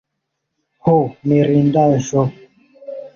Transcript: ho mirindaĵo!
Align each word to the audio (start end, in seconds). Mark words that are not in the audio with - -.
ho 0.87 0.95
mirindaĵo! 1.31 2.25